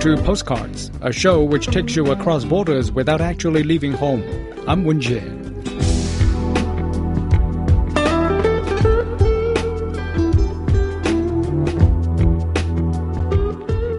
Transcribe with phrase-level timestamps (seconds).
[0.00, 4.22] to Postcards, a show which takes you across borders without actually leaving home.
[4.66, 5.20] I'm Wen Jie.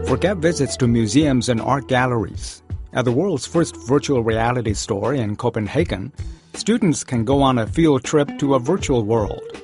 [0.07, 2.63] Forget visits to museums and art galleries.
[2.93, 6.11] At the world's first virtual reality store in Copenhagen,
[6.55, 9.61] students can go on a field trip to a virtual world.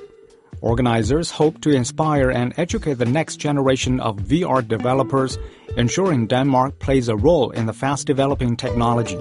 [0.60, 5.38] Organizers hope to inspire and educate the next generation of VR developers,
[5.76, 9.20] ensuring Denmark plays a role in the fast developing technology.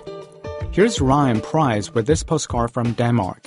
[0.71, 3.43] Here's Ryan Price with this postcard from Denmark.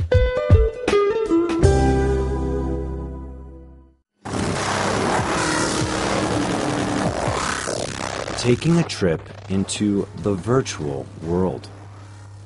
[8.38, 11.68] Taking a trip into the virtual world.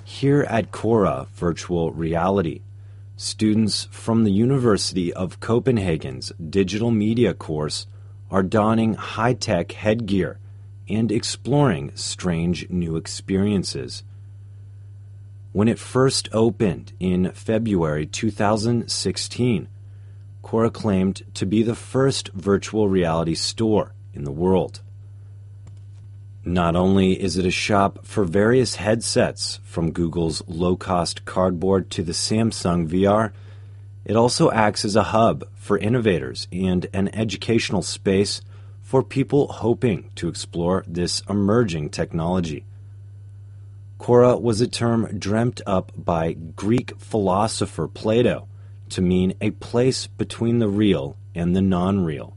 [0.04, 2.62] Here at Khora Virtual Reality,
[3.16, 7.86] students from the University of Copenhagen's digital media course
[8.30, 10.38] are donning high tech headgear
[10.88, 14.02] and exploring strange new experiences.
[15.52, 19.68] When it first opened in February 2016,
[20.42, 24.80] Khora claimed to be the first virtual reality store in the world.
[26.46, 32.02] Not only is it a shop for various headsets, from Google's low cost cardboard to
[32.02, 33.32] the Samsung VR,
[34.04, 38.42] it also acts as a hub for innovators and an educational space
[38.82, 42.66] for people hoping to explore this emerging technology.
[43.98, 48.46] Khora was a term dreamt up by Greek philosopher Plato
[48.90, 52.36] to mean a place between the real and the non real.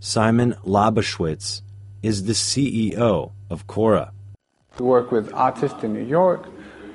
[0.00, 1.62] Simon Lajboschitz
[2.02, 4.10] is the CEO of Khora.
[4.78, 6.46] We work with artists in New York.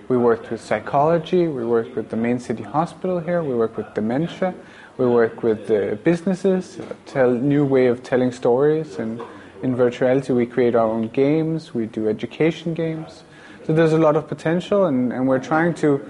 [0.07, 1.47] We work with psychology.
[1.47, 3.43] We work with the main city hospital here.
[3.43, 4.53] We work with dementia.
[4.97, 8.99] We work with uh, businesses, tell new way of telling stories.
[8.99, 9.21] And
[9.63, 11.73] in virtuality, we create our own games.
[11.73, 13.23] We do education games.
[13.65, 16.05] So there's a lot of potential, and, and we're trying to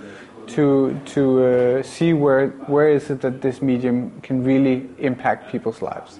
[0.48, 5.82] to to uh, see where where is it that this medium can really impact people's
[5.82, 6.20] lives.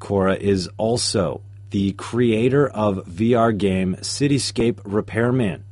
[0.00, 5.64] Khora is also the creator of VR game Cityscape Repairman,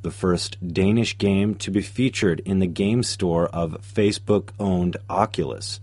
[0.00, 5.78] the first Danish game to be featured in the game store of Facebook owned Oculus.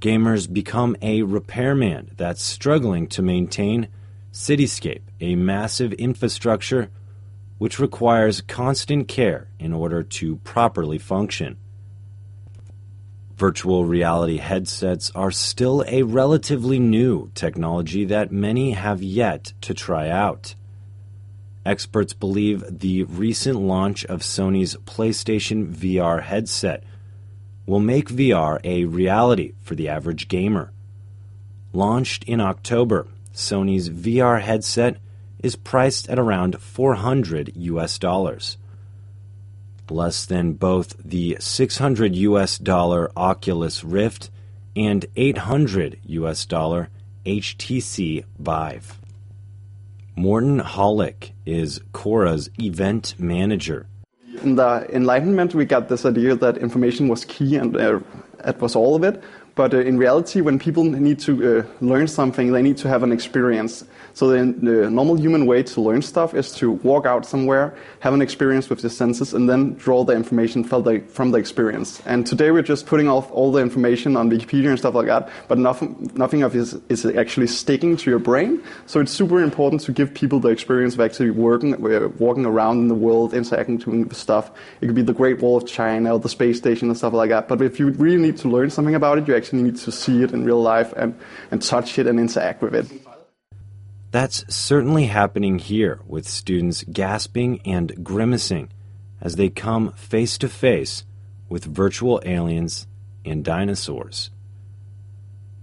[0.00, 3.86] Gamers become a repairman that's struggling to maintain
[4.32, 6.90] Cityscape, a massive infrastructure
[7.58, 11.56] which requires constant care in order to properly function.
[13.42, 20.08] Virtual reality headsets are still a relatively new technology that many have yet to try
[20.08, 20.54] out.
[21.66, 26.84] Experts believe the recent launch of Sony's PlayStation VR headset
[27.66, 30.72] will make VR a reality for the average gamer.
[31.72, 34.98] Launched in October, Sony's VR headset
[35.40, 38.56] is priced at around 400 US dollars
[39.92, 44.30] less than both the 600 US dollar Oculus Rift
[44.74, 46.88] and 800 US dollar
[47.24, 48.98] HTC Vive.
[50.16, 53.86] Morten Hollick is Khora's event manager.
[54.42, 58.00] In the Enlightenment, we got this idea that information was key and uh,
[58.44, 59.22] that was all of it.
[59.54, 63.02] But uh, in reality, when people need to uh, learn something, they need to have
[63.02, 63.84] an experience.
[64.14, 68.12] So the, the, normal human way to learn stuff is to walk out somewhere, have
[68.12, 72.02] an experience with the senses, and then draw the information from the, from the experience.
[72.04, 75.30] And today we're just putting off all the information on Wikipedia and stuff like that,
[75.48, 78.62] but nothing, nothing of it is, is actually sticking to your brain.
[78.86, 82.80] So it's super important to give people the experience of actually working, uh, walking around
[82.80, 84.50] in the world, interacting with stuff.
[84.80, 87.30] It could be the Great Wall of China or the space station and stuff like
[87.30, 87.48] that.
[87.48, 90.22] But if you really need to learn something about it, you actually need to see
[90.22, 91.18] it in real life and,
[91.50, 92.86] and touch it and interact with it.
[94.12, 98.68] That's certainly happening here with students gasping and grimacing
[99.22, 101.04] as they come face to face
[101.48, 102.86] with virtual aliens
[103.24, 104.28] and dinosaurs.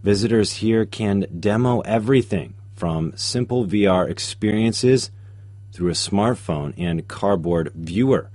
[0.01, 5.12] Visitors here can demo everything from simple VR experiences
[5.72, 8.31] through a smartphone and cardboard viewer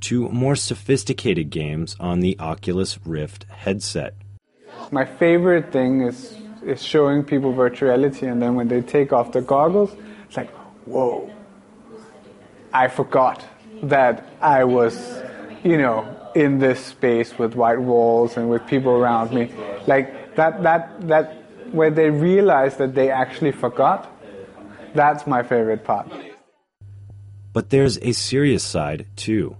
[0.00, 4.14] to more sophisticated games on the Oculus Rift headset.
[4.90, 9.40] My favorite thing is is showing people virtuality, and then when they take off the
[9.40, 9.94] goggles,
[10.26, 10.50] it's like,
[10.86, 11.30] whoa,
[12.72, 13.44] I forgot
[13.84, 15.22] that I was,
[15.62, 19.52] you know, in this space with white walls and with people around me.
[19.86, 24.10] Like that, that, that, where they realize that they actually forgot,
[24.94, 26.10] that's my favorite part.
[27.52, 29.56] But there's a serious side, too.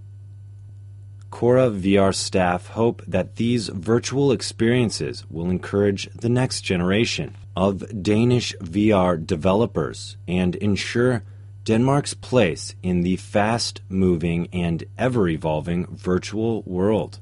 [1.35, 8.55] Khora VR staff hope that these virtual experiences will encourage the next generation of Danish
[8.59, 11.23] VR developers and ensure
[11.65, 17.19] Denmark's place in the fast moving and ever evolving virtual world.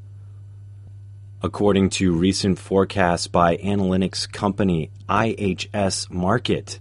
[1.41, 6.77] According to recent forecasts by analytics company IHS Markit,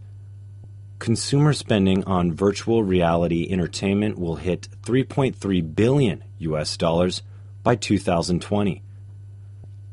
[0.99, 7.23] consumer spending on virtual reality entertainment will hit 3.3 billion US dollars
[7.62, 8.83] by 2020.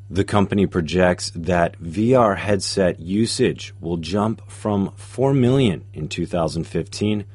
[0.09, 7.25] The company projects that VR headset usage will jump from 4 million in 2015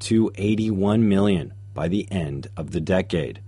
[0.00, 3.40] to 81 million by the end of the decade.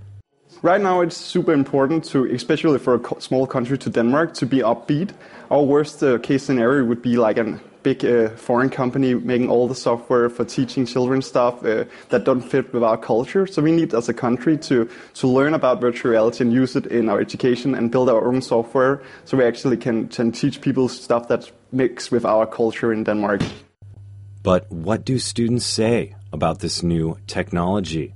[0.62, 4.58] Right now, it's super important to, especially for a small country to Denmark, to be
[4.58, 5.10] upbeat.
[5.50, 9.68] Our worst uh, case scenario would be like a big uh, foreign company making all
[9.68, 13.46] the software for teaching children stuff uh, that don't fit with our culture.
[13.46, 14.88] So we need, as a country, to
[15.20, 18.42] to learn about virtual reality and use it in our education and build our own
[18.42, 23.04] software, so we actually can, can teach people stuff that mix with our culture in
[23.04, 23.42] Denmark.
[24.42, 28.14] But what do students say about this new technology?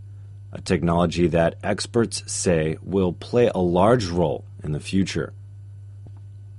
[0.52, 5.32] a technology that experts say will play a large role in the future.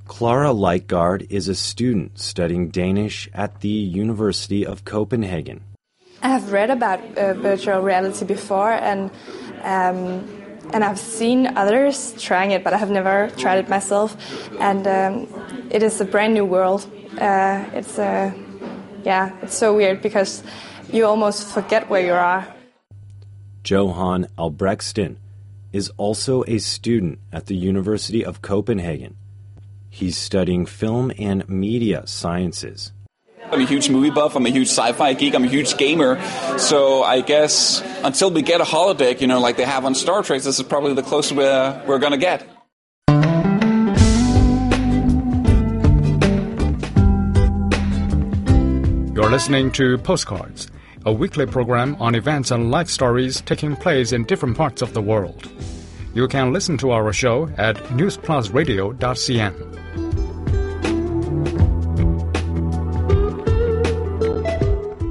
[0.10, 5.62] Clara Lightgard is a student studying Danish at the University of Copenhagen.
[6.24, 9.12] I have read about uh, virtual reality before, and
[9.62, 10.26] um,
[10.74, 14.18] and I've seen others trying it, but I have never tried it myself.
[14.60, 15.28] And um,
[15.70, 16.90] it is a brand new world.
[17.22, 18.32] Uh, it's a uh,
[19.04, 20.44] yeah, it's so weird because
[20.92, 22.48] you almost forget where you are
[23.64, 25.18] Johan Albrechtsson,
[25.72, 29.16] is also a student at the University of Copenhagen.
[29.90, 32.94] He's studying film and media sciences.
[33.52, 34.36] I'm a huge movie buff.
[34.36, 35.34] I'm a huge sci-fi geek.
[35.34, 36.22] I'm a huge gamer.
[36.60, 40.22] So I guess until we get a holodeck, you know, like they have on Star
[40.22, 42.48] Trek, this is probably the closest we're, we're going to get.
[49.16, 50.70] You're listening to Postcards
[51.06, 55.02] a weekly program on events and life stories taking place in different parts of the
[55.02, 55.50] world.
[56.14, 59.54] You can listen to our show at newsplusradio.cn.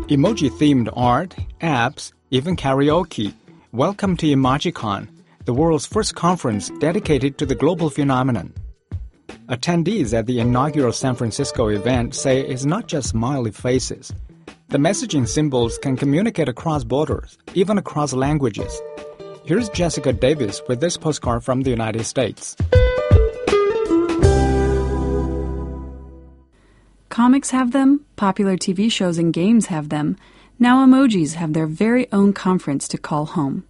[0.08, 3.34] Emoji themed art, apps, even karaoke.
[3.72, 5.08] Welcome to EmojiCon,
[5.44, 8.52] the world's first conference dedicated to the global phenomenon.
[9.48, 14.12] Attendees at the inaugural San Francisco event say it's not just smiley faces
[14.70, 18.82] the messaging symbols can communicate across borders, even across languages.
[19.48, 22.54] Here's Jessica Davis with this postcard from the United States.
[27.08, 30.18] Comics have them, popular TV shows and games have them.
[30.58, 33.64] Now emojis have their very own conference to call home.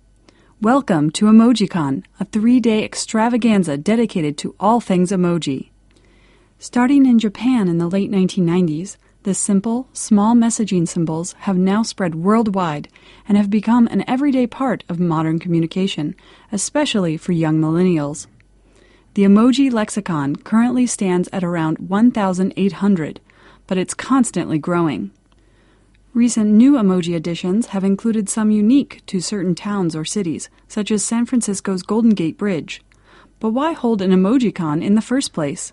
[0.60, 5.68] Welcome to EmojiCon, a three day extravaganza dedicated to all things emoji.
[6.58, 12.14] Starting in Japan in the late 1990s, the simple, small messaging symbols have now spread
[12.14, 12.88] worldwide
[13.28, 16.14] and have become an everyday part of modern communication,
[16.52, 18.26] especially for young millennials.
[19.14, 23.20] The emoji lexicon currently stands at around 1,800,
[23.66, 25.10] but it's constantly growing.
[26.14, 31.04] Recent new emoji additions have included some unique to certain towns or cities, such as
[31.04, 32.82] San Francisco's Golden Gate Bridge.
[33.40, 35.72] But why hold an emoji con in the first place?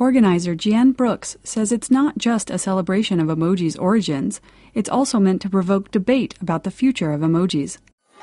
[0.00, 4.40] Organizer Jan Brooks says it's not just a celebration of emoji's origins,
[4.72, 7.76] it's also meant to provoke debate about the future of emojis.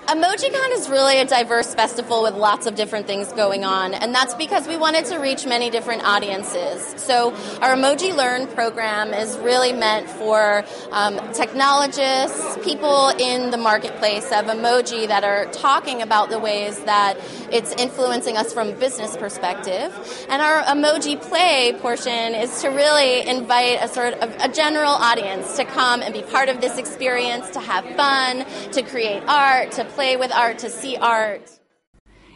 [0.07, 4.33] EmojiCon is really a diverse festival with lots of different things going on, and that's
[4.35, 6.81] because we wanted to reach many different audiences.
[6.95, 14.31] So, our Emoji Learn program is really meant for um, technologists, people in the marketplace
[14.31, 17.17] of emoji that are talking about the ways that
[17.51, 19.93] it's influencing us from a business perspective.
[20.29, 25.57] And our Emoji Play portion is to really invite a sort of a general audience
[25.57, 29.83] to come and be part of this experience, to have fun, to create art, to
[29.97, 31.59] play with art, to see art.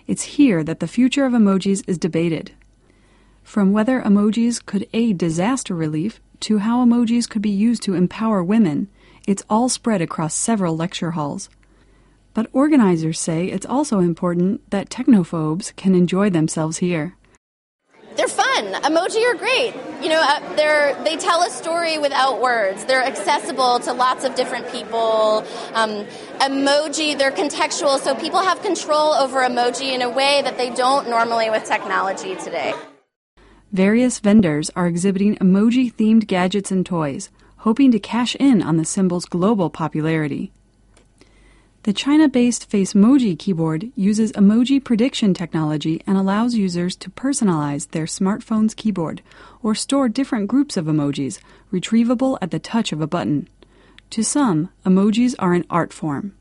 [0.07, 2.53] It's here that the future of emojis is debated.
[3.43, 8.43] From whether emojis could aid disaster relief to how emojis could be used to empower
[8.43, 8.89] women,
[9.27, 11.51] it's all spread across several lecture halls.
[12.33, 17.15] But organizers say it's also important that technophobes can enjoy themselves here
[18.15, 18.73] they're fun.
[18.83, 19.73] Emoji are great.
[20.01, 22.85] You know, uh, they're they tell a story without words.
[22.85, 25.45] They're accessible to lots of different people.
[25.73, 26.05] Um,
[26.39, 31.09] emoji, they're contextual, so people have control over emoji in a way that they don't
[31.09, 32.73] normally with technology today.
[33.71, 38.83] Various vendors are exhibiting emoji themed gadgets and toys, hoping to cash in on the
[38.83, 40.51] symbol's global popularity.
[41.83, 48.05] The China based Facemoji keyboard uses emoji prediction technology and allows users to personalize their
[48.05, 49.23] smartphone's keyboard
[49.63, 51.39] or store different groups of emojis,
[51.73, 53.49] retrievable at the touch of a button.
[54.11, 56.35] To some, emojis are an art form.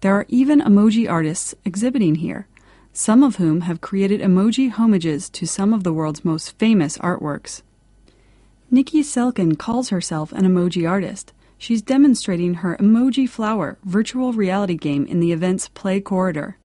[0.00, 2.48] There are even emoji artists exhibiting here,
[2.92, 7.62] some of whom have created emoji homages to some of the world's most famous artworks.
[8.72, 11.32] Nikki Selkin calls herself an emoji artist.
[11.58, 16.58] She's demonstrating her Emoji Flower virtual reality game in the event's Play Corridor.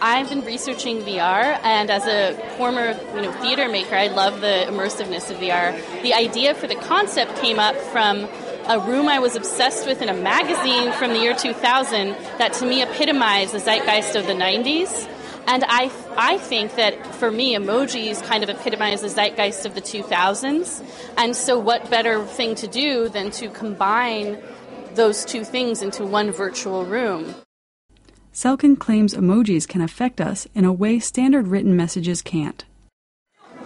[0.00, 4.66] I've been researching VR, and as a former you know, theater maker, I love the
[4.68, 6.02] immersiveness of VR.
[6.02, 8.28] The idea for the concept came up from
[8.68, 12.66] a room I was obsessed with in a magazine from the year 2000 that to
[12.66, 15.08] me epitomized the zeitgeist of the 90s.
[15.48, 19.80] And I, I think that for me, emojis kind of epitomize the zeitgeist of the
[19.80, 20.84] 2000s.
[21.16, 24.42] And so, what better thing to do than to combine
[24.92, 27.34] those two things into one virtual room?
[28.30, 32.66] Selkin claims emojis can affect us in a way standard written messages can't.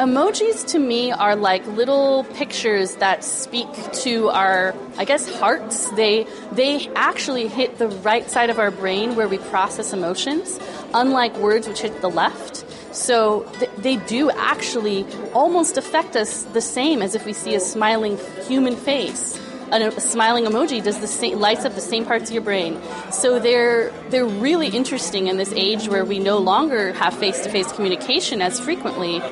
[0.03, 5.93] Emojis to me are like little pictures that speak to our, I guess, hearts.
[5.93, 10.59] They they actually hit the right side of our brain where we process emotions,
[10.93, 12.65] unlike words which hit the left.
[12.93, 17.61] So th- they do actually almost affect us the same as if we see a
[17.61, 18.19] smiling
[18.49, 19.41] human face.
[19.71, 22.77] A, a smiling emoji does the same, lights up the same parts of your brain.
[23.13, 28.43] So they're they're really interesting in this age where we no longer have face-to-face communication
[28.43, 29.23] as frequently.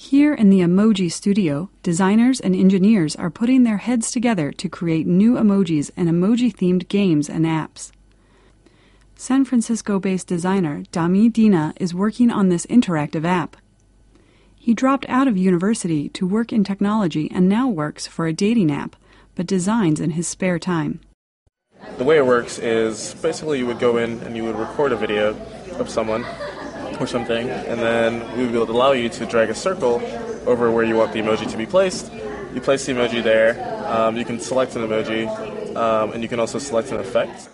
[0.00, 5.08] Here in the Emoji Studio, designers and engineers are putting their heads together to create
[5.08, 7.90] new emojis and emoji themed games and apps.
[9.16, 13.56] San Francisco based designer Dami Dina is working on this interactive app.
[14.54, 18.70] He dropped out of university to work in technology and now works for a dating
[18.70, 18.94] app,
[19.34, 21.00] but designs in his spare time.
[21.96, 24.96] The way it works is basically you would go in and you would record a
[24.96, 25.36] video
[25.80, 26.24] of someone
[27.00, 30.02] or something, and then we will allow you to drag a circle
[30.46, 32.12] over where you want the emoji to be placed.
[32.54, 33.52] You place the emoji there.
[33.86, 35.28] Um, you can select an emoji,
[35.76, 37.48] um, and you can also select an effect.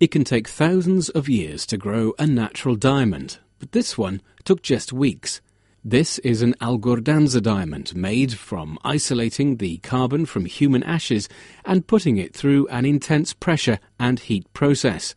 [0.00, 4.62] It can take thousands of years to grow a natural diamond, but this one took
[4.62, 5.42] just weeks.
[5.84, 11.28] This is an Algordanza diamond made from isolating the carbon from human ashes
[11.66, 15.14] and putting it through an intense pressure and heat process.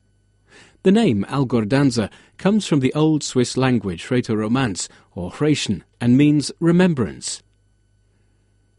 [0.84, 7.42] The name Algordanza comes from the Old Swiss language Rätoromance or Thracian and means remembrance.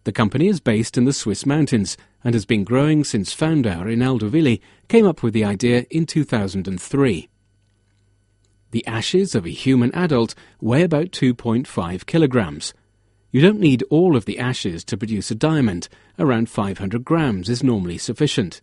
[0.04, 4.28] The company is based in the Swiss mountains and has been growing since founder Rinaldo
[4.28, 7.28] Willi came up with the idea in 2003.
[8.70, 12.74] The ashes of a human adult weigh about 2.5 kilograms.
[13.30, 15.88] You don't need all of the ashes to produce a diamond,
[16.18, 18.60] around 500 grams is normally sufficient.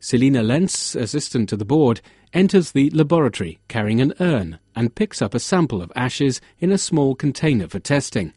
[0.00, 2.00] Selina Lenz, assistant to the board,
[2.32, 6.78] enters the laboratory carrying an urn and picks up a sample of ashes in a
[6.78, 8.32] small container for testing.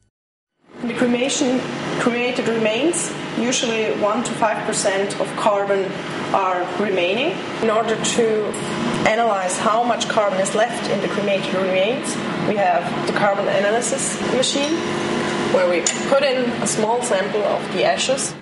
[0.84, 1.60] The cremation
[2.00, 5.90] created remains, usually 1 to 5% of carbon
[6.34, 7.38] are remaining.
[7.62, 8.46] In order to
[9.08, 12.16] analyze how much carbon is left in the cremated remains,
[12.48, 14.74] we have the carbon analysis machine
[15.54, 18.34] where we put in a small sample of the ashes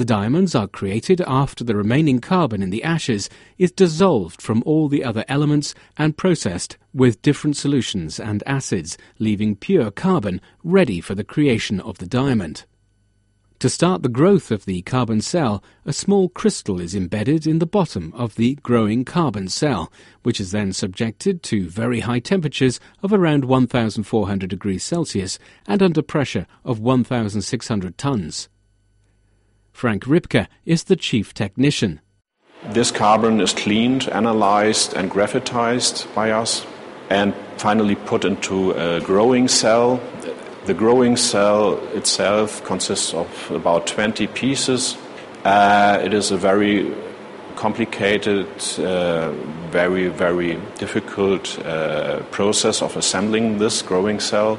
[0.00, 3.28] the diamonds are created after the remaining carbon in the ashes
[3.58, 9.56] is dissolved from all the other elements and processed with different solutions and acids, leaving
[9.56, 12.64] pure carbon ready for the creation of the diamond.
[13.60, 17.66] To start the growth of the carbon cell, a small crystal is embedded in the
[17.66, 23.12] bottom of the growing carbon cell, which is then subjected to very high temperatures of
[23.12, 28.48] around 1400 degrees Celsius and under pressure of 1600 tons.
[29.72, 32.00] Frank Ripke is the chief technician.
[32.70, 36.64] This carbon is cleaned, analyzed, and graphitized by us,
[37.10, 40.00] and finally put into a growing cell
[40.66, 44.96] the growing cell itself consists of about 20 pieces.
[45.44, 46.94] Uh, it is a very
[47.56, 48.46] complicated,
[48.78, 49.32] uh,
[49.70, 54.58] very, very difficult uh, process of assembling this growing cell.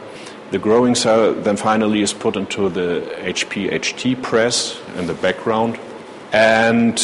[0.51, 5.79] The growing cell then finally is put into the HPHT press in the background.
[6.33, 6.99] And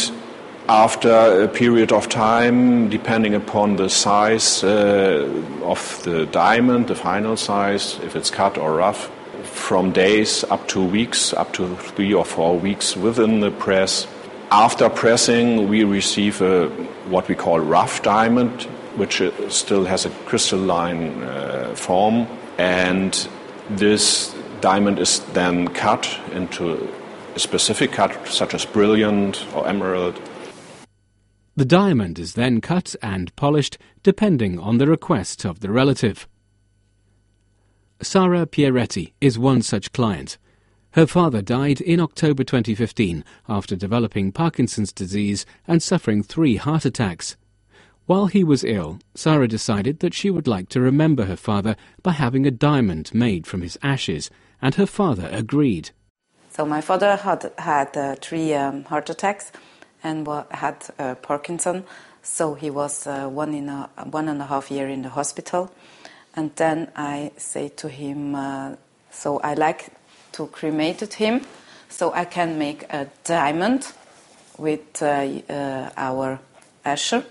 [0.69, 7.38] after a period of time, depending upon the size uh, of the diamond, the final
[7.38, 9.09] size, if it's cut or rough,
[9.43, 14.07] from days up to weeks, up to three or four weeks within the press.
[14.51, 16.67] After pressing, we receive a,
[17.09, 18.63] what we call rough diamond,
[18.95, 23.27] which still has a crystalline uh, form, and
[23.69, 26.89] this diamond is then cut into
[27.36, 30.19] a specific cut, such as brilliant or emerald,
[31.58, 36.28] the diamond is then cut and polished depending on the request of the relative.
[38.00, 40.38] Sara Pieretti is one such client.
[40.92, 47.36] Her father died in October 2015 after developing Parkinson's disease and suffering three heart attacks.
[48.06, 52.12] While he was ill, Sara decided that she would like to remember her father by
[52.12, 54.30] having a diamond made from his ashes,
[54.62, 55.90] and her father agreed.
[56.52, 59.52] So my father had had uh, three um, heart attacks
[60.08, 61.84] and had uh, Parkinson.
[62.24, 65.72] So he was uh, one in a, one and a half year in the hospital.
[66.36, 68.76] And then I say to him, uh,
[69.12, 69.90] so I like
[70.34, 71.42] to cremate him,
[71.90, 73.92] so I can make a diamond
[74.58, 76.40] with uh, uh, our
[76.86, 77.24] asher.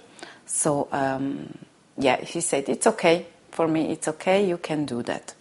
[0.47, 1.59] So um,
[1.99, 3.92] yeah, he said it's okay for me.
[3.92, 4.47] It's okay.
[4.47, 5.35] You can do that.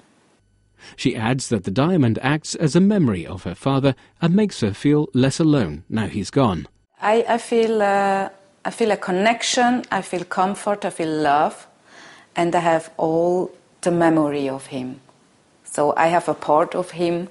[0.95, 4.73] She adds that the diamond acts as a memory of her father and makes her
[4.73, 6.67] feel less alone now he's gone.
[7.01, 8.29] I, I feel uh,
[8.63, 9.83] I feel a connection.
[9.91, 10.85] I feel comfort.
[10.85, 11.67] I feel love,
[12.35, 15.01] and I have all the memory of him.
[15.63, 17.27] So I have a part of him,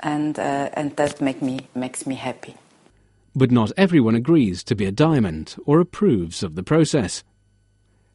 [0.00, 2.54] and uh, and that make me makes me happy.
[3.34, 7.24] But not everyone agrees to be a diamond or approves of the process.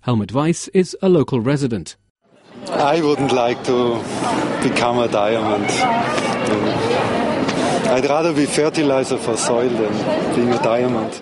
[0.01, 1.95] Helmut Weiss is a local resident.
[2.69, 3.95] I wouldn't like to
[4.63, 6.96] become a diamond.
[7.89, 11.21] I'd rather be fertilizer for soil than being a diamond.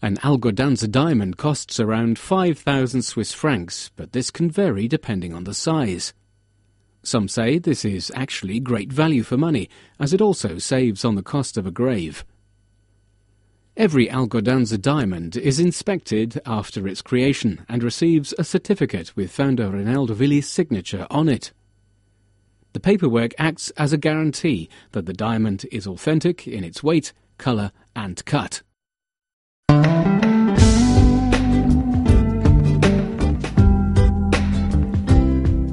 [0.00, 5.52] An Algordanza diamond costs around 5,000 Swiss francs, but this can vary depending on the
[5.52, 6.14] size.
[7.02, 9.68] Some say this is actually great value for money,
[10.00, 12.24] as it also saves on the cost of a grave.
[13.76, 20.14] Every Algordanza diamond is inspected after its creation and receives a certificate with founder Rinaldo
[20.14, 21.52] Willi's signature on it.
[22.74, 27.72] The paperwork acts as a guarantee that the diamond is authentic in its weight, colour,
[27.96, 28.62] and cut.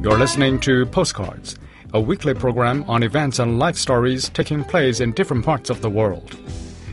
[0.06, 1.58] You're listening to Postcards,
[1.94, 5.90] a weekly program on events and life stories taking place in different parts of the
[5.90, 6.38] world.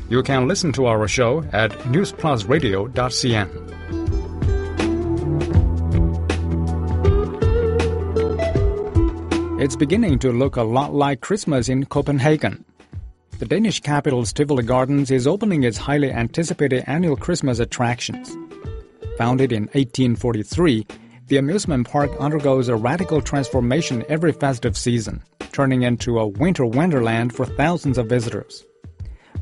[0.08, 4.21] You can listen to our show at newsplusradio.cn.
[9.62, 12.64] It's beginning to look a lot like Christmas in Copenhagen.
[13.38, 18.36] The Danish capital's Tivoli Gardens is opening its highly anticipated annual Christmas attractions.
[19.18, 20.84] Founded in 1843,
[21.28, 25.22] the amusement park undergoes a radical transformation every festive season,
[25.52, 28.64] turning into a winter wonderland for thousands of visitors.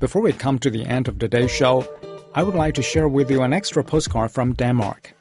[0.00, 1.88] Before we come to the end of today's show,
[2.35, 5.14] I would like to share with you an extra postcard from Denmark.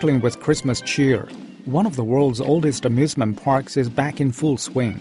[0.00, 1.28] Sparkling with Christmas cheer,
[1.66, 4.98] one of the world's oldest amusement parks is back in full swing.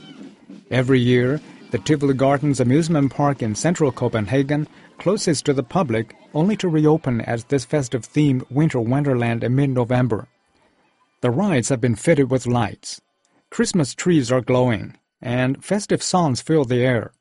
[0.72, 1.40] Every year,
[1.72, 7.22] the Tivoli Gardens amusement park in central Copenhagen closes to the public only to reopen
[7.22, 10.28] as this festive themed winter wonderland in mid-November.
[11.22, 13.00] The rides have been fitted with lights.
[13.50, 17.14] Christmas trees are glowing, and festive songs fill the air.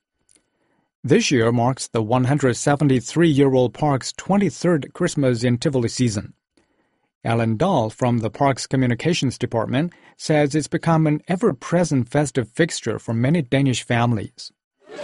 [1.05, 6.35] This year marks the 173-year-old park's 23rd Christmas in Tivoli season.
[7.25, 12.99] Alan Dahl from the park's communications department says it's become an ever present festive fixture
[12.99, 14.53] for many Danish families.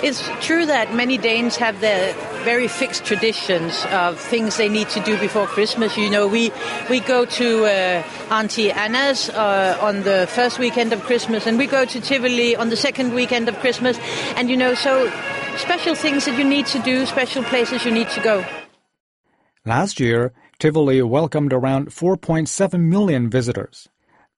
[0.03, 5.01] It's true that many Danes have their very fixed traditions of things they need to
[5.01, 5.97] do before Christmas.
[5.97, 6.53] You know, we
[6.89, 11.67] we go to uh, Auntie Anna's uh, on the first weekend of Christmas, and we
[11.67, 13.99] go to Tivoli on the second weekend of Christmas,
[14.37, 15.11] and you know, so
[15.57, 18.45] special things that you need to do, special places you need to go.
[19.65, 20.33] Last year,
[20.65, 23.87] Tivoli welcomed around 4.7 million visitors.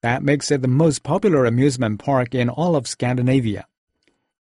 [0.03, 3.65] That makes it the most popular amusement park in all of Scandinavia.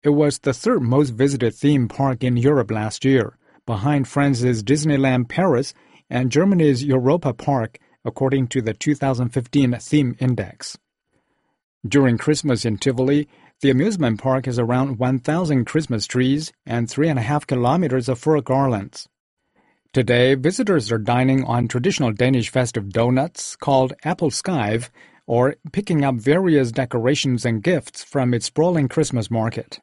[0.03, 5.27] It was the third most visited theme park in Europe last year, behind France's Disneyland
[5.27, 5.73] Paris
[6.07, 10.77] and Germany's Europa Park, according to the 2015 Theme Index.
[11.83, 13.27] During Christmas in Tivoli,
[13.61, 19.09] the amusement park has around 1,000 Christmas trees and 3.5 kilometers of fir garlands.
[19.93, 24.87] Today, visitors are dining on traditional Danish festive donuts called appelskive
[25.27, 29.81] or picking up various decorations and gifts from its sprawling Christmas market.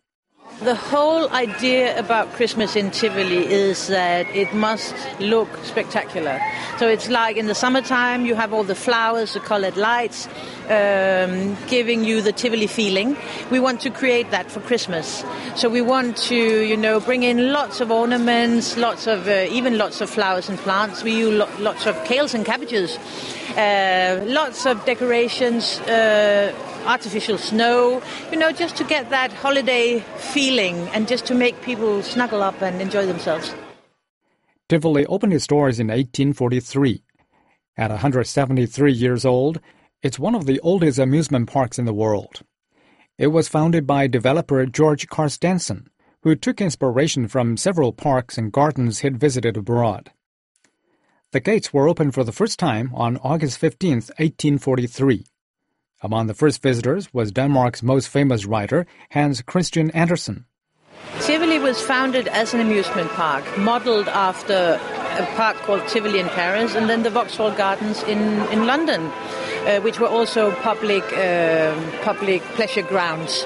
[0.61, 6.41] The whole idea about Christmas in Tivoli is that it must look spectacular.
[6.79, 10.27] So it's like in the summertime, you have all the flowers, the colored lights,
[10.69, 13.17] um, giving you the Tivoli feeling.
[13.53, 15.23] We want to create that for Christmas.
[15.55, 19.79] So we want to, you know, bring in lots of ornaments, lots of, uh, even
[19.79, 21.05] lots of flowers and plants.
[21.05, 22.99] We use lo- lots of kales and cabbages,
[23.57, 25.79] uh, lots of decorations.
[25.83, 26.53] Uh,
[26.87, 32.03] artificial snow, you know, just to get that holiday feeling and just to make people
[32.03, 33.55] snuggle up and enjoy themselves.
[34.69, 37.03] Tivoli opened its doors in 1843.
[37.77, 39.61] At 173 years old,
[40.03, 42.43] it's one of the oldest amusement parks in the world.
[43.17, 45.87] It was founded by developer George Carstensen,
[46.23, 50.13] who took inspiration from several parks and gardens he'd visited abroad.
[51.33, 55.27] The gates were opened for the first time on August 15, 1843.
[56.01, 60.45] Among the first visitors was Denmark's most famous writer, Hans Christian Andersen.
[61.21, 64.79] Tivoli was founded as an amusement park, modeled after
[65.19, 69.81] a park called Tivoli in Paris, and then the Vauxhall Gardens in, in London, uh,
[69.81, 73.45] which were also public, uh, public pleasure grounds.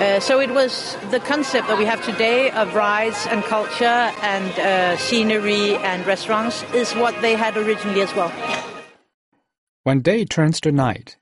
[0.00, 4.58] Uh, so it was the concept that we have today of rides and culture and
[4.58, 8.32] uh, scenery and restaurants is what they had originally as well.
[9.84, 11.18] When day turns to night,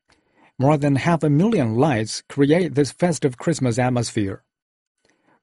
[0.62, 4.44] more than half a million lights create this festive Christmas atmosphere.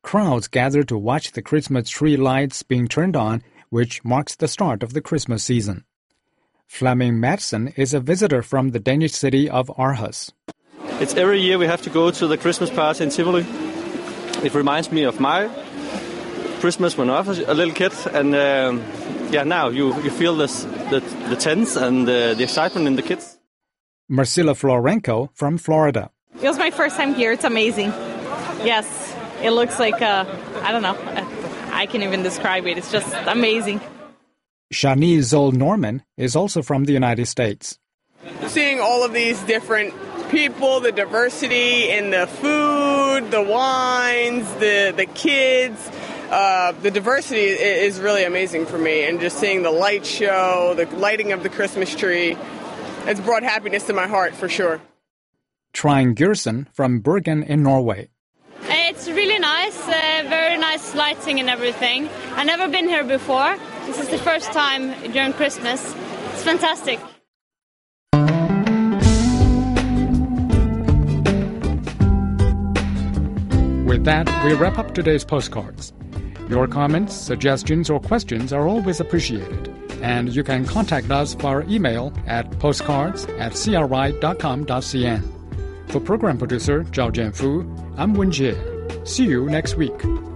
[0.01, 4.81] Crowds gather to watch the Christmas tree lights being turned on, which marks the start
[4.81, 5.83] of the Christmas season.
[6.67, 10.31] Flemming Madsen is a visitor from the Danish city of Aarhus.
[11.01, 13.45] It's every year we have to go to the Christmas party in Tivoli.
[14.41, 15.49] It reminds me of my
[16.61, 18.83] Christmas when I was a little kid, and um,
[19.31, 23.01] yeah, now you, you feel this the, the tense and the, the excitement in the
[23.01, 23.38] kids.
[24.09, 26.09] Marcilla Florenko from Florida.
[26.41, 27.31] It was my first time here.
[27.31, 27.89] It's amazing.
[28.63, 30.25] Yes, it looks like, uh,
[30.63, 30.97] I don't know,
[31.71, 32.77] I can't even describe it.
[32.77, 33.81] It's just amazing.
[34.73, 37.79] Shani Zoll Norman is also from the United States.
[38.47, 39.93] Seeing all of these different
[40.29, 45.89] people, the diversity in the food, the wines, the, the kids,
[46.29, 49.05] uh, the diversity is really amazing for me.
[49.05, 52.37] And just seeing the light show, the lighting of the Christmas tree,
[53.07, 54.81] it's brought happiness to my heart for sure.
[55.73, 58.09] Trine Gerson from Bergen in Norway.
[58.63, 62.09] It's really nice, uh, very nice lighting and everything.
[62.35, 63.55] I've never been here before.
[63.85, 65.95] This is the first time during Christmas.
[66.33, 66.99] It's fantastic.
[73.87, 75.93] With that, we wrap up today's postcards.
[76.49, 82.13] Your comments, suggestions, or questions are always appreciated and you can contact us via email
[82.27, 85.23] at postcards at cri.com.cn.
[85.91, 88.55] For program producer Zhao Jianfu, I'm Wen Jie.
[89.07, 90.28] See you next week.